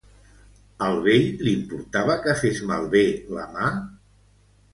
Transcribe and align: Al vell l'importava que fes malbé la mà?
Al 0.85 0.95
vell 1.07 1.27
l'importava 1.47 2.15
que 2.25 2.35
fes 2.41 2.63
malbé 2.73 3.05
la 3.37 3.45
mà? 3.53 3.71